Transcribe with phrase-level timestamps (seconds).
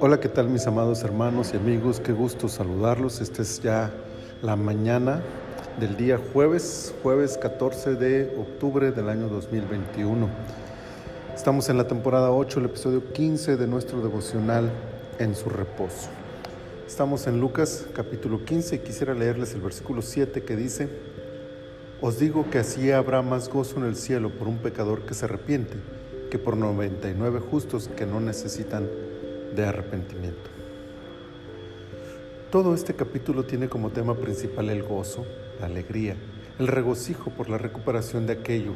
[0.00, 2.00] Hola, ¿qué tal mis amados hermanos y amigos?
[2.00, 3.20] Qué gusto saludarlos.
[3.20, 3.92] Esta es ya
[4.42, 5.22] la mañana
[5.78, 10.28] del día jueves, jueves 14 de octubre del año 2021.
[11.32, 14.72] Estamos en la temporada 8, el episodio 15 de nuestro devocional
[15.20, 16.08] En su reposo.
[16.88, 20.88] Estamos en Lucas capítulo 15 y quisiera leerles el versículo 7 que dice,
[22.00, 25.26] Os digo que así habrá más gozo en el cielo por un pecador que se
[25.26, 25.76] arrepiente
[26.36, 28.86] que por 99 justos que no necesitan
[29.54, 30.50] de arrepentimiento.
[32.50, 35.24] Todo este capítulo tiene como tema principal el gozo,
[35.60, 36.14] la alegría,
[36.58, 38.72] el regocijo por la recuperación de aquello,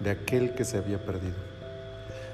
[0.00, 1.36] de aquel que se había perdido.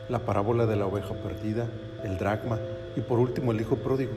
[0.08, 1.66] La parábola de la oveja perdida,
[2.04, 2.60] el dracma
[2.94, 4.12] y por último el hijo pródigo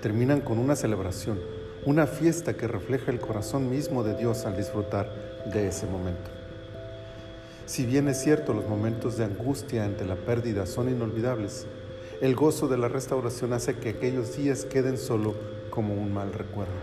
[0.00, 1.40] terminan con una celebración,
[1.84, 5.10] una fiesta que refleja el corazón mismo de Dios al disfrutar
[5.52, 6.43] de ese momento.
[7.66, 11.66] Si bien es cierto los momentos de angustia ante la pérdida son inolvidables,
[12.20, 15.34] el gozo de la restauración hace que aquellos días queden solo
[15.70, 16.74] como un mal recuerdo.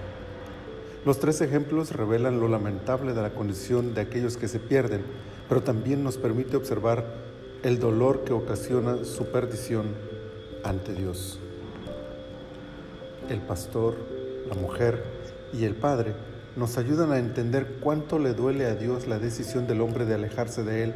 [1.06, 5.04] Los tres ejemplos revelan lo lamentable de la condición de aquellos que se pierden,
[5.48, 7.06] pero también nos permite observar
[7.62, 9.96] el dolor que ocasiona su perdición
[10.64, 11.40] ante Dios.
[13.30, 13.96] El pastor,
[14.50, 15.04] la mujer
[15.54, 16.14] y el padre
[16.56, 20.64] nos ayudan a entender cuánto le duele a Dios la decisión del hombre de alejarse
[20.64, 20.94] de Él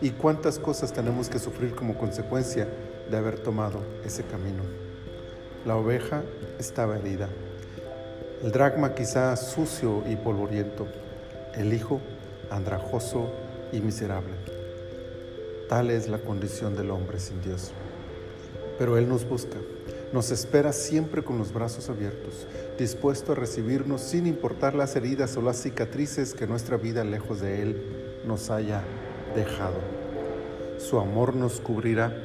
[0.00, 2.68] y cuántas cosas tenemos que sufrir como consecuencia
[3.10, 4.62] de haber tomado ese camino.
[5.64, 6.22] La oveja
[6.58, 7.28] estaba herida,
[8.42, 10.86] el dracma quizá sucio y polvoriento,
[11.54, 12.00] el hijo
[12.50, 13.32] andrajoso
[13.72, 14.32] y miserable.
[15.68, 17.72] Tal es la condición del hombre sin Dios.
[18.78, 19.56] Pero Él nos busca,
[20.16, 22.46] nos espera siempre con los brazos abiertos,
[22.78, 27.60] dispuesto a recibirnos sin importar las heridas o las cicatrices que nuestra vida lejos de
[27.60, 27.82] Él
[28.24, 28.80] nos haya
[29.34, 29.76] dejado.
[30.78, 32.16] Su amor nos cubrirá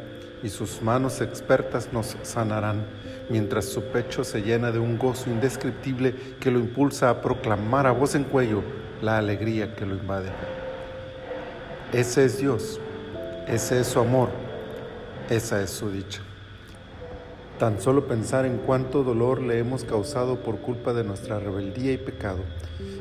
[0.42, 2.86] y sus manos expertas nos sanarán,
[3.30, 7.92] mientras su pecho se llena de un gozo indescriptible que lo impulsa a proclamar a
[7.92, 8.64] voz en cuello
[9.02, 10.30] la alegría que lo invade.
[11.92, 12.80] Ese es Dios,
[13.50, 14.30] ese es su amor,
[15.30, 16.22] esa es su dicha.
[17.62, 21.98] Tan solo pensar en cuánto dolor le hemos causado por culpa de nuestra rebeldía y
[21.98, 22.40] pecado,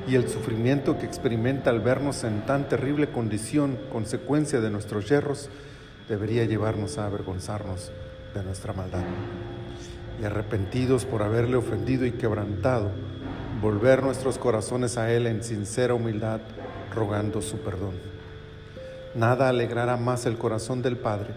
[0.06, 5.48] y el sufrimiento que experimenta al vernos en tan terrible condición, consecuencia de nuestros yerros,
[6.10, 7.90] debería llevarnos a avergonzarnos
[8.34, 9.02] de nuestra maldad.
[10.20, 12.90] Y arrepentidos por haberle ofendido y quebrantado,
[13.62, 16.40] volver nuestros corazones a Él en sincera humildad,
[16.94, 17.94] rogando su perdón.
[19.14, 21.30] Nada alegrará más el corazón del Padre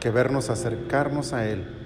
[0.00, 1.79] que vernos acercarnos a Él.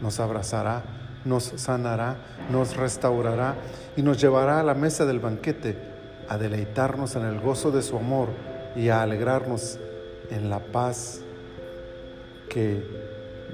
[0.00, 0.82] Nos abrazará,
[1.24, 2.16] nos sanará,
[2.50, 3.56] nos restaurará
[3.96, 5.76] y nos llevará a la mesa del banquete
[6.28, 8.28] a deleitarnos en el gozo de su amor
[8.76, 9.78] y a alegrarnos
[10.30, 11.22] en la paz
[12.48, 12.84] que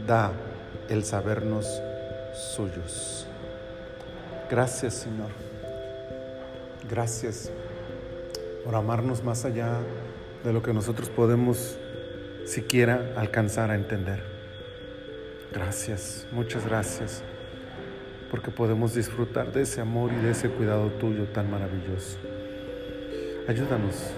[0.07, 0.33] da
[0.89, 1.81] el sabernos
[2.35, 3.27] suyos.
[4.51, 5.31] Gracias Señor.
[6.89, 7.51] Gracias
[8.65, 9.79] por amarnos más allá
[10.45, 11.79] de lo que nosotros podemos
[12.45, 14.36] siquiera alcanzar a entender.
[15.57, 17.23] Gracias, muchas gracias,
[18.31, 22.19] porque podemos disfrutar de ese amor y de ese cuidado tuyo tan maravilloso.
[23.49, 24.11] Ayúdanos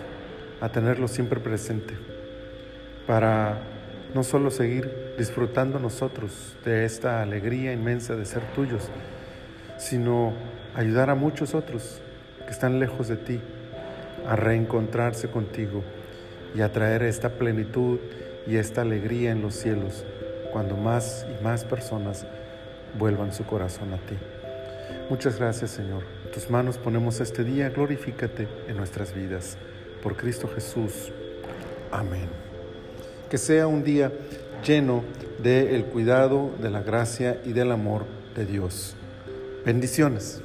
[0.60, 1.94] a tenerlo siempre presente
[3.06, 3.60] para
[4.16, 8.88] no solo seguir disfrutando nosotros de esta alegría inmensa de ser tuyos,
[9.76, 10.32] sino
[10.74, 12.00] ayudar a muchos otros
[12.46, 13.40] que están lejos de ti
[14.26, 15.84] a reencontrarse contigo
[16.56, 18.00] y a traer esta plenitud
[18.48, 20.04] y esta alegría en los cielos
[20.58, 22.26] cuando más y más personas
[22.98, 24.16] vuelvan su corazón a ti.
[25.08, 26.02] Muchas gracias Señor.
[26.24, 29.56] En tus manos ponemos este día, glorifícate en nuestras vidas.
[30.02, 31.12] Por Cristo Jesús.
[31.92, 32.28] Amén
[33.28, 34.10] que sea un día
[34.66, 35.04] lleno
[35.42, 38.96] del cuidado, de la gracia y del amor de Dios.
[39.64, 40.42] Bendiciones.